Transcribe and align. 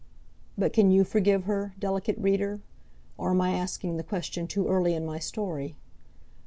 But 0.57 0.73
can 0.73 0.89
you 0.89 1.03
forgive 1.03 1.43
her, 1.43 1.75
delicate 1.77 2.17
reader? 2.17 2.61
Or 3.19 3.29
am 3.29 3.41
I 3.41 3.51
asking 3.51 3.97
the 3.97 4.03
question 4.03 4.47
too 4.47 4.67
early 4.67 4.95
in 4.95 5.05
my 5.05 5.19
story? 5.19 5.75